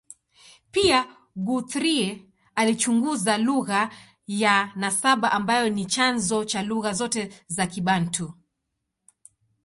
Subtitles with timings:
[0.71, 3.89] Pia, Guthrie alichunguza lugha
[4.27, 8.33] ya nasaba ambayo ni chanzo cha lugha zote za Kibantu.